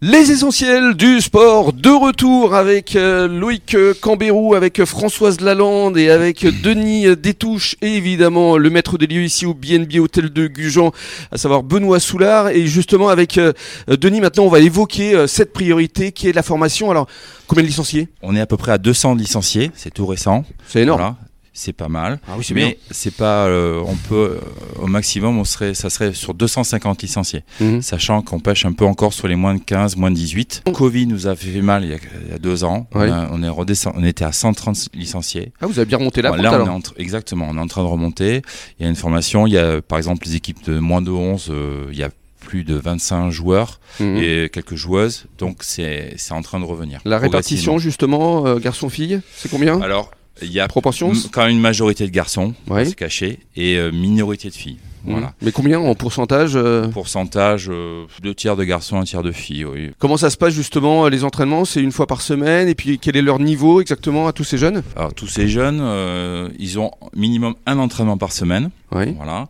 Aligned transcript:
Les 0.00 0.30
essentiels 0.30 0.94
du 0.94 1.20
sport 1.20 1.72
de 1.72 1.90
retour 1.90 2.54
avec 2.54 2.94
euh, 2.94 3.26
Loïc 3.26 3.74
euh, 3.74 3.94
Cambérou, 4.00 4.54
avec 4.54 4.84
Françoise 4.84 5.40
Lalande 5.40 5.98
et 5.98 6.08
avec 6.08 6.46
Denis 6.62 7.16
Détouche 7.16 7.74
et 7.82 7.96
évidemment 7.96 8.58
le 8.58 8.70
maître 8.70 8.96
des 8.96 9.08
lieux 9.08 9.24
ici 9.24 9.44
au 9.44 9.54
BNB 9.54 9.96
Hôtel 9.98 10.30
de 10.32 10.46
Gujan, 10.46 10.92
à 11.32 11.36
savoir 11.36 11.64
Benoît 11.64 11.98
Soulard. 11.98 12.50
Et 12.50 12.68
justement 12.68 13.08
avec 13.08 13.38
euh, 13.38 13.52
Denis 13.88 14.20
maintenant 14.20 14.44
on 14.44 14.50
va 14.50 14.60
évoquer 14.60 15.26
cette 15.26 15.52
priorité 15.52 16.12
qui 16.12 16.28
est 16.28 16.32
la 16.32 16.44
formation. 16.44 16.92
Alors 16.92 17.08
combien 17.48 17.64
de 17.64 17.68
licenciés? 17.68 18.06
On 18.22 18.36
est 18.36 18.40
à 18.40 18.46
peu 18.46 18.56
près 18.56 18.70
à 18.70 18.78
200 18.78 19.16
licenciés, 19.16 19.72
c'est 19.74 19.92
tout 19.92 20.06
récent. 20.06 20.44
C'est 20.68 20.82
énorme. 20.82 21.00
Voilà, 21.00 21.16
c'est 21.58 21.72
pas 21.72 21.88
mal. 21.88 22.20
Ah 22.28 22.32
oui, 22.38 22.44
c'est 22.44 22.54
bien. 22.54 22.68
mais 22.68 22.78
c'est 22.90 23.14
pas, 23.14 23.46
euh, 23.46 23.82
on 23.86 23.96
peut, 23.96 24.40
euh, 24.40 24.82
au 24.82 24.86
maximum, 24.86 25.38
on 25.38 25.44
serait, 25.44 25.74
ça 25.74 25.90
serait 25.90 26.14
sur 26.14 26.34
250 26.34 27.02
licenciés. 27.02 27.42
Mhm. 27.60 27.82
Sachant 27.82 28.22
qu'on 28.22 28.40
pêche 28.40 28.64
un 28.64 28.72
peu 28.72 28.84
encore 28.84 29.12
sur 29.12 29.26
les 29.28 29.34
moins 29.36 29.54
de 29.54 29.60
15, 29.60 29.96
moins 29.96 30.10
de 30.10 30.16
18. 30.16 30.62
Covid 30.72 31.06
nous 31.06 31.26
a 31.26 31.34
fait 31.36 31.60
mal 31.60 31.84
il 31.84 31.90
y 31.90 31.94
a, 31.94 31.98
il 32.26 32.30
y 32.30 32.34
a 32.34 32.38
deux 32.38 32.64
ans. 32.64 32.86
Oui. 32.94 33.08
On, 33.08 33.12
a- 33.12 33.28
on 33.32 33.42
est 33.42 33.48
redescend, 33.48 33.92
on 33.96 34.04
était 34.04 34.24
à 34.24 34.32
130 34.32 34.90
licenciés. 34.94 35.52
Ah 35.60 35.66
vous 35.66 35.78
avez 35.78 35.86
bien 35.86 35.98
remonté 35.98 36.22
la 36.22 36.30
Bon, 36.30 36.36
là, 36.36 36.60
on 36.62 36.66
est 36.66 36.68
en 36.68 36.78
tr- 36.80 36.92
exactement, 36.98 37.46
on 37.50 37.56
est 37.56 37.60
en 37.60 37.66
train 37.66 37.82
de 37.82 37.88
remonter. 37.88 38.42
Il 38.78 38.84
y 38.84 38.86
a 38.86 38.88
une 38.88 38.96
formation. 38.96 39.46
Il 39.46 39.52
y 39.52 39.58
a, 39.58 39.82
par 39.82 39.98
exemple, 39.98 40.26
les 40.26 40.36
équipes 40.36 40.64
de 40.64 40.78
moins 40.78 41.02
de 41.02 41.10
11. 41.10 41.48
euh, 41.50 41.86
il 41.90 41.98
y 41.98 42.02
a 42.04 42.10
plus 42.40 42.62
de 42.64 42.74
25 42.76 43.30
joueurs 43.30 43.80
Mhm. 44.00 44.16
et 44.16 44.48
quelques 44.50 44.76
joueuses. 44.76 45.26
Donc, 45.38 45.58
c'est 45.62 46.14
c'est 46.16 46.32
en 46.32 46.40
train 46.42 46.60
de 46.60 46.64
revenir. 46.64 47.00
La 47.04 47.18
répartition 47.18 47.78
justement 47.78 48.46
euh, 48.46 48.58
garçon-fille 48.58 49.20
c'est 49.36 49.50
combien? 49.50 49.80
Alors, 49.82 50.12
il 50.42 50.52
y 50.52 50.60
a 50.60 50.68
Proportion 50.68 51.12
quand 51.32 51.42
même 51.42 51.50
une 51.52 51.60
majorité 51.60 52.04
de 52.06 52.10
garçons, 52.12 52.54
Ouais. 52.68 52.84
se 52.84 52.94
cacher, 52.94 53.38
et 53.56 53.76
euh, 53.76 53.90
minorité 53.92 54.48
de 54.48 54.54
filles. 54.54 54.78
Voilà. 55.04 55.28
Mhm. 55.28 55.32
Mais 55.42 55.52
combien 55.52 55.78
en 55.78 55.94
pourcentage 55.94 56.52
euh, 56.56 56.88
Pourcentage, 56.88 57.68
euh, 57.70 58.04
deux 58.20 58.34
tiers 58.34 58.56
de 58.56 58.64
garçons, 58.64 58.98
un 59.00 59.04
tiers 59.04 59.22
de 59.22 59.30
filles. 59.32 59.64
Oui. 59.64 59.90
Comment 59.98 60.16
ça 60.16 60.28
se 60.28 60.36
passe 60.36 60.52
justement 60.52 61.06
euh, 61.06 61.08
les 61.08 61.22
entraînements? 61.24 61.64
C'est 61.64 61.80
une 61.80 61.92
fois 61.92 62.06
par 62.06 62.20
semaine 62.20 62.68
et 62.68 62.74
puis 62.74 62.98
quel 62.98 63.16
est 63.16 63.22
leur 63.22 63.38
niveau 63.38 63.80
exactement 63.80 64.26
à 64.26 64.32
tous 64.32 64.44
ces 64.44 64.58
jeunes? 64.58 64.82
Alors, 64.96 65.14
tous 65.14 65.28
ces 65.28 65.48
jeunes, 65.48 65.78
euh, 65.80 66.48
ils 66.58 66.78
ont 66.80 66.90
minimum 67.14 67.54
un 67.64 67.78
entraînement 67.78 68.18
par 68.18 68.32
semaine. 68.32 68.70
Oui. 68.92 69.14
Voilà. 69.16 69.48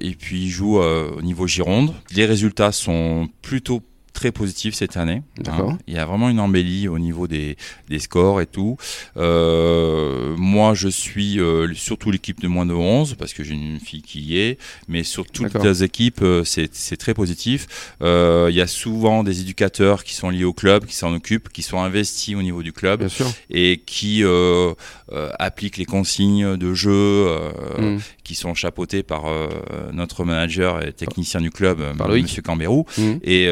Et 0.00 0.14
puis, 0.18 0.42
ils 0.44 0.50
jouent 0.50 0.78
au 0.80 1.22
niveau 1.22 1.46
Gironde. 1.46 1.92
Les 2.14 2.24
résultats 2.26 2.72
sont 2.72 3.28
plutôt 3.42 3.82
très 4.12 4.32
positifs 4.32 4.74
cette 4.74 4.96
année. 4.96 5.22
D'accord. 5.38 5.76
Il 5.86 5.94
y 5.94 5.98
a 5.98 6.06
vraiment 6.06 6.28
une 6.28 6.40
embellie 6.40 6.88
au 6.88 6.98
niveau 6.98 7.26
des, 7.26 7.56
des 7.88 7.98
scores 7.98 8.40
et 8.40 8.46
tout. 8.46 8.76
Euh, 9.16 10.01
moi, 10.36 10.74
je 10.74 10.88
suis 10.88 11.38
euh, 11.40 11.72
surtout 11.74 12.10
l'équipe 12.10 12.40
de 12.40 12.48
moins 12.48 12.66
de 12.66 12.74
11 12.74 13.14
parce 13.18 13.32
que 13.32 13.42
j'ai 13.44 13.54
une 13.54 13.80
fille 13.80 14.02
qui 14.02 14.20
y 14.20 14.38
est. 14.38 14.58
Mais 14.88 15.02
sur 15.04 15.26
toutes 15.26 15.54
les 15.62 15.82
équipes, 15.84 16.22
euh, 16.22 16.44
c'est 16.44 16.96
très 16.96 17.14
positif. 17.14 17.66
Euh, 18.02 18.48
il 18.50 18.56
y 18.56 18.60
a 18.60 18.66
souvent 18.66 19.22
des 19.24 19.40
éducateurs 19.40 20.04
qui 20.04 20.14
sont 20.14 20.30
liés 20.30 20.44
au 20.44 20.52
club, 20.52 20.86
qui 20.86 20.94
s'en 20.94 21.12
occupent, 21.14 21.48
qui 21.48 21.62
sont 21.62 21.80
investis 21.80 22.34
au 22.36 22.42
niveau 22.42 22.62
du 22.62 22.72
club 22.72 23.06
et 23.50 23.82
qui 23.84 24.22
appliquent 25.38 25.76
les 25.76 25.84
consignes 25.84 26.56
de 26.56 26.74
jeu 26.74 26.92
Mhm. 27.78 28.00
qui 28.24 28.34
sont 28.34 28.54
chapeautées 28.54 29.02
par 29.02 29.24
notre 29.92 30.24
manager 30.24 30.82
et 30.86 30.92
technicien 30.92 31.40
du 31.40 31.50
club, 31.50 31.80
Loïc. 31.98 32.22
Monsieur 32.24 32.42
Cambérou. 32.42 32.86
Mhm. 32.98 33.20
Et 33.22 33.48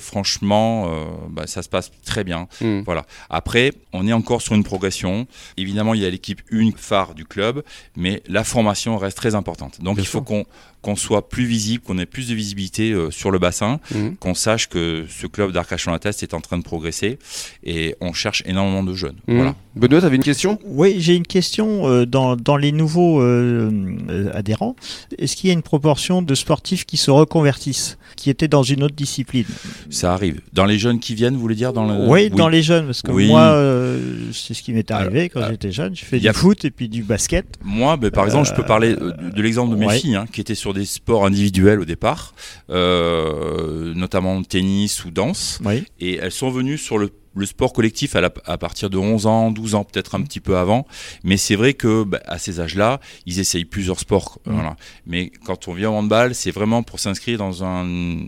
franchement, 0.00 0.90
bah, 1.30 1.46
ça 1.46 1.62
se 1.62 1.68
passe 1.68 1.90
très 2.04 2.24
bien. 2.24 2.48
Mhm. 2.60 2.82
Voilà. 2.84 3.06
Après, 3.28 3.72
on 3.92 4.06
est 4.06 4.12
encore 4.12 4.42
sur 4.42 4.54
une 4.54 4.64
progression. 4.64 5.26
Évidemment, 5.56 5.94
il 5.94 6.00
y 6.00 6.04
a 6.06 6.10
l'équipe 6.20 6.42
une 6.50 6.72
phare 6.76 7.14
du 7.14 7.24
club, 7.24 7.62
mais 7.96 8.22
la 8.28 8.44
formation 8.44 8.98
reste 8.98 9.16
très 9.16 9.34
importante. 9.34 9.80
Donc, 9.82 9.96
Bien 9.96 10.04
il 10.04 10.06
faut 10.06 10.20
qu'on 10.22 10.44
qu'on 10.82 10.96
soit 10.96 11.28
plus 11.28 11.44
visible, 11.44 11.82
qu'on 11.84 11.98
ait 11.98 12.06
plus 12.06 12.28
de 12.28 12.34
visibilité 12.34 12.92
euh, 12.92 13.10
sur 13.10 13.30
le 13.30 13.38
bassin, 13.38 13.80
Mhm. 13.94 14.16
qu'on 14.16 14.32
sache 14.32 14.66
que 14.66 15.04
ce 15.10 15.26
club 15.26 15.52
d'Arcachon-la-Teste 15.52 16.22
est 16.22 16.32
en 16.32 16.40
train 16.40 16.56
de 16.56 16.62
progresser 16.62 17.18
et 17.62 17.96
on 18.00 18.14
cherche 18.14 18.42
énormément 18.46 18.82
de 18.82 18.94
jeunes. 18.94 19.16
Voilà. 19.28 19.54
Benoît, 19.76 20.00
t'avais 20.00 20.16
une 20.16 20.22
question? 20.22 20.58
Oui, 20.64 20.96
j'ai 20.98 21.16
une 21.16 21.26
question. 21.26 21.86
euh, 21.86 22.06
dans, 22.06 22.34
dans 22.34 22.56
les 22.56 22.72
nouveaux 22.72 23.20
euh, 23.20 24.30
adhérents, 24.32 24.74
est-ce 25.18 25.36
qu'il 25.36 25.48
y 25.48 25.50
a 25.50 25.52
une 25.54 25.60
proportion 25.62 26.22
de 26.22 26.34
sportifs 26.34 26.86
qui 26.86 26.96
se 26.96 27.10
reconvertissent, 27.10 27.98
qui 28.16 28.30
étaient 28.30 28.48
dans 28.48 28.62
une 28.62 28.82
autre 28.82 28.94
discipline? 28.96 29.44
Ça 29.90 30.14
arrive. 30.14 30.40
Dans 30.54 30.64
les 30.64 30.78
jeunes 30.78 30.98
qui 30.98 31.14
viennent, 31.14 31.34
vous 31.34 31.40
voulez 31.40 31.54
dire 31.56 31.74
dans 31.74 31.86
le... 31.86 32.08
oui, 32.08 32.30
dans 32.30 32.48
les 32.48 32.62
jeunes, 32.62 32.86
parce 32.86 33.02
que 33.02 33.10
Oui. 33.12 33.26
moi, 33.28 33.42
euh, 33.42 34.30
c'est 34.32 34.54
ce 34.54 34.62
qui 34.62 34.72
m'est 34.72 34.90
arrivé 34.90 35.28
quand 35.28 35.40
alors, 35.40 35.50
j'étais 35.50 35.72
jeune. 35.72 35.94
Je 35.94 36.04
fais 36.10 36.18
il 36.18 36.22
y 36.24 36.28
a- 36.28 36.32
du 36.32 36.38
foot 36.38 36.64
et 36.64 36.70
puis 36.70 36.88
du 36.88 37.02
basket. 37.02 37.46
Moi, 37.64 37.96
ben, 37.96 38.10
par 38.10 38.24
exemple, 38.24 38.48
je 38.48 38.54
peux 38.54 38.64
parler 38.64 38.94
euh, 39.00 39.12
de, 39.12 39.42
l'exemple 39.42 39.72
de 39.72 39.76
mes 39.78 39.86
ouais. 39.86 39.98
filles, 39.98 40.16
hein, 40.16 40.26
qui 40.30 40.40
étaient 40.40 40.54
sur 40.54 40.74
des 40.74 40.84
sports 40.84 41.24
individuels 41.24 41.80
au 41.80 41.84
départ, 41.84 42.34
euh, 42.70 43.94
notamment 43.94 44.42
tennis 44.42 45.04
ou 45.04 45.10
danse, 45.10 45.60
Oui. 45.64 45.84
et 46.00 46.16
elles 46.16 46.32
sont 46.32 46.50
venues 46.50 46.78
sur 46.78 46.98
le, 46.98 47.10
le 47.34 47.46
sport 47.46 47.72
collectif 47.72 48.16
à, 48.16 48.20
la- 48.20 48.32
à 48.46 48.58
partir 48.58 48.90
de 48.90 48.98
11 48.98 49.26
ans, 49.26 49.50
12 49.50 49.74
ans, 49.74 49.84
peut-être 49.84 50.14
un 50.14 50.22
petit 50.22 50.40
peu 50.40 50.56
avant. 50.56 50.86
Mais 51.22 51.36
c'est 51.36 51.54
vrai 51.56 51.74
que 51.74 52.04
ben, 52.04 52.20
à 52.26 52.38
ces 52.38 52.60
âges-là, 52.60 53.00
ils 53.26 53.38
essayent 53.40 53.64
plusieurs 53.64 54.00
sports. 54.00 54.38
Voilà. 54.44 54.76
Mais 55.06 55.30
quand 55.44 55.68
on 55.68 55.74
vient 55.74 55.90
au 55.90 55.94
handball, 55.94 56.34
c'est 56.34 56.50
vraiment 56.50 56.82
pour 56.82 56.98
s'inscrire 57.00 57.38
dans, 57.38 57.62
un, 57.64 57.84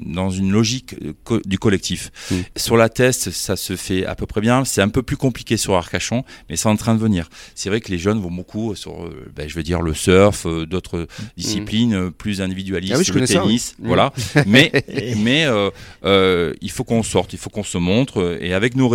dans 0.06 0.30
une 0.30 0.52
logique 0.52 0.94
euh, 1.04 1.12
co- 1.24 1.40
du 1.44 1.58
collectif. 1.58 2.10
Mhm. 2.30 2.42
Sur 2.56 2.76
la 2.76 2.88
test, 2.88 3.30
ça 3.30 3.56
se 3.56 3.74
fait 3.76 4.06
à 4.06 4.14
peu 4.14 4.26
près 4.26 4.40
bien. 4.40 4.64
C'est 4.64 4.82
un 4.82 4.88
peu 4.88 5.02
plus 5.02 5.16
compliqué 5.16 5.56
sur 5.56 5.74
Arcachon, 5.74 6.24
mais 6.48 6.56
c'est 6.56 6.68
en 6.68 6.76
train 6.76 6.94
de 6.94 7.00
venir. 7.00 7.28
C'est 7.54 7.68
vrai 7.70 7.80
que 7.80 7.90
les 7.90 7.98
jeunes 7.98 8.20
vont 8.20 8.30
beaucoup 8.30 8.74
sur, 8.74 9.04
euh, 9.04 9.30
ben, 9.34 9.48
je 9.48 9.54
veux 9.56 9.62
dire, 9.62 9.82
le 9.82 9.94
surf, 9.94 10.46
euh, 10.46 10.66
d'autres 10.66 11.06
disciplines 11.36 11.94
euh, 11.94 12.10
plus 12.10 12.40
individualistes, 12.40 12.92
Ah 12.94 12.98
oui, 12.98 13.04
je 13.04 13.12
le 13.12 13.26
ça, 13.26 13.40
tennis, 13.40 13.74
oui. 13.80 13.86
voilà. 13.88 14.12
mais 14.46 14.70
mais 15.18 15.44
euh, 15.46 15.70
euh, 16.04 16.54
il 16.60 16.70
faut 16.70 16.84
qu'on 16.84 17.02
sorte, 17.02 17.32
il 17.32 17.38
faut 17.38 17.50
qu'on 17.50 17.64
se 17.64 17.78
montre. 17.78 18.38
Et 18.40 18.54
avec 18.54 18.76
nos 18.76 18.88
résultats, 18.88 18.92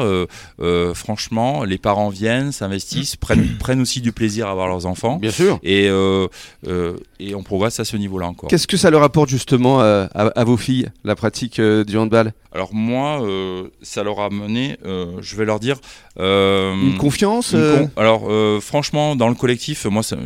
euh, 0.00 0.26
euh, 0.60 0.94
franchement, 0.94 1.64
les 1.64 1.78
parents 1.78 2.08
viennent, 2.08 2.52
s'investissent, 2.52 3.16
prennent, 3.16 3.56
prennent 3.58 3.80
aussi 3.80 4.00
du 4.00 4.12
plaisir 4.12 4.48
à 4.48 4.54
voir 4.54 4.68
leurs 4.68 4.86
enfants. 4.86 5.16
Bien 5.16 5.30
sûr. 5.30 5.58
Et, 5.62 5.88
euh, 5.88 6.28
et 7.18 7.34
on 7.34 7.42
progresse 7.42 7.80
à 7.80 7.84
ce 7.84 7.96
niveau-là 7.96 8.26
encore. 8.26 8.48
Qu'est-ce 8.48 8.66
que 8.66 8.76
ça 8.76 8.90
leur 8.90 9.02
apporte 9.02 9.28
justement 9.28 9.80
à, 9.80 10.08
à 10.14 10.44
vos 10.44 10.56
filles, 10.56 10.88
la 11.04 11.14
pratique 11.16 11.60
du 11.60 11.96
handball? 11.98 12.32
Alors 12.52 12.74
moi, 12.74 13.22
ça 13.82 14.02
leur 14.02 14.20
a 14.20 14.28
mené, 14.30 14.76
euh, 14.84 15.16
je 15.20 15.36
vais 15.36 15.44
leur 15.44 15.60
dire... 15.60 15.76
Une 16.18 16.96
confiance 16.98 17.52
une 17.52 17.86
con- 17.86 17.90
Alors 17.96 18.28
franchement, 18.62 19.16
dans 19.16 19.28
le 19.28 19.34
collectif, 19.34 19.86
moi, 19.86 20.02
ça- 20.02 20.16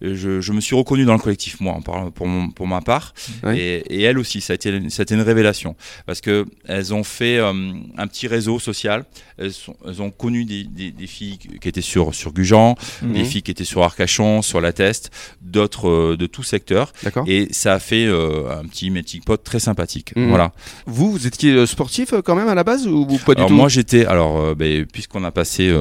je, 0.00 0.40
je 0.40 0.52
me 0.52 0.60
suis 0.60 0.74
reconnu 0.76 1.04
dans 1.04 1.12
le 1.14 1.18
collectif, 1.18 1.60
moi, 1.60 1.78
pour, 2.14 2.26
mon- 2.26 2.50
pour 2.50 2.66
ma 2.66 2.80
part. 2.80 3.14
Oui. 3.44 3.58
Et, 3.58 3.76
et 4.00 4.02
elles 4.02 4.18
aussi, 4.18 4.40
ça 4.40 4.52
a, 4.52 4.56
été, 4.56 4.90
ça 4.90 5.02
a 5.02 5.04
été 5.04 5.14
une 5.14 5.20
révélation. 5.22 5.74
Parce 6.06 6.20
que 6.20 6.44
elles 6.66 6.94
ont 6.94 7.04
fait 7.04 7.38
euh, 7.38 7.52
un 7.96 8.06
petit 8.06 8.26
réseau 8.28 8.58
social. 8.58 9.04
Elles, 9.38 9.52
sont- 9.52 9.76
elles 9.86 10.00
ont 10.02 10.10
connu 10.10 10.44
des, 10.44 10.64
des- 10.64 10.90
des 10.90 11.06
filles 11.06 11.38
qui 11.38 11.68
étaient 11.68 11.80
sur, 11.80 12.14
sur 12.14 12.32
Gujan, 12.32 12.74
des 13.02 13.20
Mhm. 13.20 13.24
filles 13.24 13.42
qui 13.42 13.50
étaient 13.50 13.64
sur 13.64 13.82
Arcachon, 13.82 14.42
sur 14.42 14.60
La 14.60 14.72
Teste, 14.72 15.10
d'autres 15.42 15.88
euh, 15.88 16.16
de 16.16 16.26
tout 16.26 16.42
secteur. 16.42 16.92
Et 17.26 17.48
ça 17.52 17.74
a 17.74 17.78
fait 17.78 18.04
euh, 18.06 18.50
un 18.60 18.64
petit 18.66 18.90
melting 18.90 19.22
pot 19.22 19.36
très 19.42 19.60
sympathique. 19.60 20.12
Mhm. 20.16 20.28
Voilà. 20.28 20.52
Vous, 20.86 21.10
vous 21.12 21.26
étiez 21.26 21.66
sportif 21.66 22.14
quand 22.24 22.34
même 22.34 22.48
à 22.48 22.54
la 22.54 22.64
base 22.64 22.86
ou, 22.86 23.06
ou 23.08 23.18
pas 23.18 23.34
du 23.34 23.38
Alors 23.40 23.48
tout 23.48 23.54
moi 23.54 23.68
j'étais 23.68 24.04
alors 24.06 24.54
ben, 24.54 24.86
puisqu'on 24.86 25.24
a 25.24 25.30
passé 25.30 25.74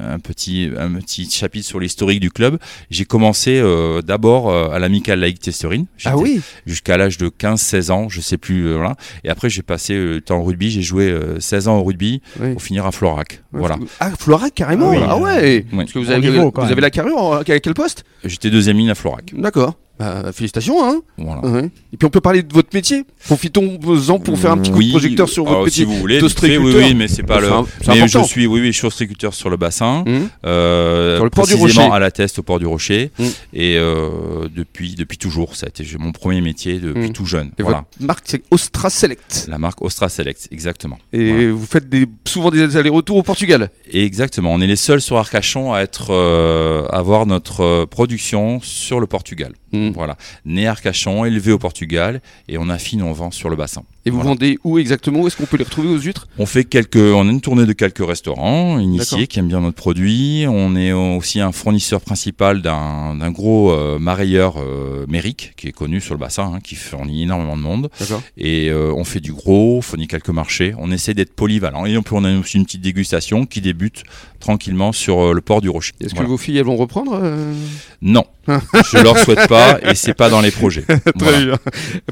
un 0.00 0.18
petit 0.18 0.70
un 0.76 0.92
petit 0.94 1.30
chapitre 1.30 1.66
sur 1.66 1.80
l'historique 1.80 2.20
du 2.20 2.30
club, 2.30 2.58
j'ai 2.90 3.04
commencé 3.04 3.37
euh, 3.48 4.02
d'abord 4.02 4.50
euh, 4.50 4.70
à 4.70 4.78
l'amicale 4.78 5.20
laïque 5.20 5.40
Testerine. 5.40 5.86
Ah 6.04 6.16
oui 6.16 6.40
Jusqu'à 6.66 6.96
l'âge 6.96 7.16
de 7.18 7.28
15-16 7.28 7.90
ans, 7.90 8.08
je 8.08 8.20
sais 8.20 8.36
plus 8.38 8.66
euh, 8.66 8.74
voilà. 8.76 8.96
Et 9.24 9.28
après 9.30 9.48
j'ai 9.50 9.62
passé 9.62 9.94
euh, 9.94 10.14
le 10.14 10.20
temps 10.20 10.38
au 10.38 10.44
rugby, 10.44 10.70
j'ai 10.70 10.82
joué 10.82 11.08
euh, 11.10 11.40
16 11.40 11.68
ans 11.68 11.78
au 11.78 11.84
rugby 11.84 12.20
Oui. 12.40 12.52
pour 12.52 12.62
finir 12.62 12.86
à 12.86 12.92
Florac. 12.92 13.42
Ouais, 13.52 13.60
Voilà. 13.60 13.78
Ah, 14.00 14.10
Florac 14.18 14.54
carrément 14.54 14.90
Ah 14.92 14.96
oui. 14.96 15.04
Ah 15.08 15.16
ouais 15.18 15.66
Oui. 15.72 15.76
Parce 15.78 15.92
que 15.92 15.98
vous 15.98 16.10
avez, 16.10 16.28
niveau, 16.30 16.50
quand 16.50 16.64
vous 16.64 16.72
avez 16.72 16.80
la 16.80 16.90
carrure 16.90 17.18
en- 17.18 17.32
à 17.38 17.44
quel 17.44 17.74
poste? 17.74 18.04
J'étais 18.24 18.50
deuxième 18.50 18.76
ligne 18.76 18.90
à 18.90 18.94
Florac. 18.94 19.32
D'accord. 19.36 19.74
Bah, 19.98 20.30
félicitations, 20.32 20.84
hein 20.84 21.00
Voilà. 21.16 21.44
Ouais. 21.44 21.70
Et 21.92 21.96
puis 21.96 22.06
on 22.06 22.10
peut 22.10 22.20
parler 22.20 22.42
de 22.42 22.52
votre 22.52 22.68
métier. 22.74 23.04
Profitons-en 23.26 24.18
pour 24.20 24.38
faire 24.38 24.52
un 24.52 24.58
petit 24.58 24.70
coup 24.70 24.82
de 24.82 24.90
projecteur 24.90 25.28
sur 25.28 25.44
votre 25.44 25.52
alors, 25.54 25.64
métier. 25.64 25.84
Si 25.84 25.90
vous 25.90 25.96
voulez, 25.98 26.20
fait, 26.20 26.56
oui, 26.58 26.72
oui, 26.76 26.94
mais 26.94 27.08
c'est 27.08 27.22
pas 27.22 27.40
le. 27.40 27.48
Mais 27.86 28.06
je 28.08 28.18
suis, 28.24 28.46
oui, 28.46 28.60
oui, 28.60 28.66
je 28.72 28.78
suis 28.78 28.86
ostréiculteur 28.86 29.34
sur 29.34 29.50
le 29.50 29.56
bassin, 29.56 30.04
Hum 30.06 30.28
euh, 30.46 31.16
Sur 31.16 31.24
le 31.24 31.30
port 31.30 31.46
du 31.46 31.54
Rocher. 31.54 31.80
à 31.82 31.98
la 31.98 32.10
Teste, 32.10 32.38
au 32.38 32.42
port 32.42 32.58
du 32.58 32.66
Rocher, 32.66 33.10
Mm. 33.18 33.24
et 33.54 33.76
euh, 33.76 34.48
depuis 34.54 34.94
depuis 34.94 35.18
toujours, 35.18 35.56
ça 35.56 35.66
a 35.66 35.68
été 35.68 35.84
mon 35.98 36.12
premier 36.12 36.40
métier 36.40 36.78
depuis 36.78 37.08
Mm. 37.10 37.12
tout 37.12 37.26
jeune. 37.26 37.50
Et 37.58 37.62
voilà, 37.62 37.84
votre 37.98 38.06
marque, 38.06 38.24
c'est 38.26 38.42
Ostra 38.50 38.90
Select. 38.90 39.46
la 39.48 39.58
marque 39.58 39.82
Ostra 39.82 40.08
Select, 40.08 40.48
exactement. 40.52 40.98
Et 41.12 41.30
Voilà. 41.32 41.52
vous 41.52 41.66
faites 41.66 41.88
des, 41.88 42.06
souvent 42.26 42.50
des 42.50 42.76
allers-retours 42.76 43.16
au 43.16 43.22
Portugal. 43.22 43.70
Et 43.90 44.04
exactement, 44.04 44.52
on 44.52 44.60
est 44.60 44.66
les 44.66 44.76
seuls 44.76 45.00
sur 45.00 45.16
Arcachon 45.16 45.72
à 45.72 45.80
être 45.80 46.08
euh, 46.10 46.86
à 46.90 46.98
avoir 46.98 47.26
notre 47.26 47.62
euh, 47.62 47.86
production 47.86 48.60
sur 48.62 49.00
le 49.00 49.06
Portugal. 49.06 49.52
Voilà, 49.92 50.16
né 50.44 50.66
Arcachon, 50.66 51.24
élevé 51.24 51.52
au 51.52 51.58
Portugal, 51.58 52.20
et 52.48 52.58
on 52.58 52.68
affine, 52.68 53.02
on 53.02 53.12
vend 53.12 53.30
sur 53.30 53.48
le 53.48 53.56
bassin. 53.56 53.84
Et 54.08 54.10
vous 54.10 54.16
Voilà. 54.16 54.30
vendez 54.30 54.58
où 54.64 54.78
exactement? 54.78 55.20
Où 55.20 55.26
est-ce 55.26 55.36
qu'on 55.36 55.44
peut 55.44 55.58
les 55.58 55.64
retrouver 55.64 55.88
aux 55.88 55.98
huîtres? 55.98 56.28
On 56.38 56.46
fait 56.46 56.64
quelques, 56.64 56.96
on 56.96 57.28
a 57.28 57.30
une 57.30 57.42
tournée 57.42 57.66
de 57.66 57.72
quelques 57.74 58.04
restaurants 58.06 58.78
initiés 58.78 59.26
qui 59.26 59.38
aiment 59.38 59.48
bien 59.48 59.60
notre 59.60 59.76
produit. 59.76 60.46
On 60.48 60.74
est 60.76 60.92
aussi 60.92 61.40
un 61.40 61.52
fournisseur 61.52 62.00
principal 62.00 62.62
d'un 62.62 63.30
gros 63.30 63.70
euh, 63.70 63.98
marailleur 63.98 64.54
euh, 64.58 65.04
Méric 65.08 65.52
qui 65.56 65.68
est 65.68 65.72
connu 65.72 66.00
sur 66.00 66.14
le 66.14 66.20
bassin, 66.20 66.52
hein, 66.54 66.58
qui 66.64 66.74
fournit 66.74 67.24
énormément 67.24 67.56
de 67.56 67.62
monde. 67.62 67.90
Et 68.38 68.70
euh, 68.70 68.92
on 68.96 69.04
fait 69.04 69.20
du 69.20 69.32
gros, 69.34 69.76
on 69.78 69.82
fournit 69.82 70.06
quelques 70.08 70.30
marchés. 70.30 70.72
On 70.78 70.90
essaie 70.90 71.12
d'être 71.12 71.34
polyvalent. 71.34 71.84
Et 71.84 71.92
puis 72.00 72.14
on 72.14 72.24
a 72.24 72.34
aussi 72.38 72.56
une 72.56 72.64
petite 72.64 72.80
dégustation 72.80 73.44
qui 73.44 73.60
débute 73.60 74.04
tranquillement 74.40 74.92
sur 74.92 75.20
euh, 75.20 75.32
le 75.34 75.40
port 75.42 75.60
du 75.60 75.68
Rocher. 75.68 75.92
Est-ce 76.00 76.10
Voilà. 76.10 76.24
que 76.24 76.30
vos 76.30 76.38
filles 76.38 76.56
elles 76.58 76.64
vont 76.64 76.76
reprendre 76.76 77.18
euh? 77.22 77.52
Non, 78.00 78.24
je 78.46 78.98
leur 79.02 79.18
souhaite 79.18 79.48
pas 79.48 79.78
et 79.82 79.94
c'est 79.96 80.14
pas 80.14 80.30
dans 80.30 80.40
les 80.40 80.50
projets. 80.52 80.82
Très 80.86 81.00
Voilà. 81.16 81.38
bien. 81.44 81.58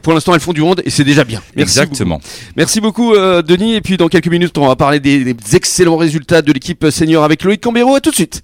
Pour 0.02 0.12
l'instant, 0.12 0.34
elles 0.34 0.40
font 0.40 0.52
du 0.52 0.60
monde 0.60 0.82
et 0.84 0.90
c'est 0.90 1.04
déjà 1.04 1.24
bien. 1.24 1.40
Merci 1.54 1.85
Exactement. 1.86 2.20
Merci 2.56 2.80
beaucoup, 2.80 3.14
euh, 3.14 3.42
Denis. 3.42 3.74
Et 3.74 3.80
puis, 3.80 3.96
dans 3.96 4.08
quelques 4.08 4.28
minutes, 4.28 4.56
on 4.58 4.66
va 4.66 4.76
parler 4.76 5.00
des, 5.00 5.34
des 5.34 5.56
excellents 5.56 5.96
résultats 5.96 6.42
de 6.42 6.52
l'équipe 6.52 6.86
senior 6.90 7.24
avec 7.24 7.42
Loïc 7.44 7.60
Cambero. 7.62 7.94
À 7.94 8.00
tout 8.00 8.10
de 8.10 8.14
suite. 8.14 8.42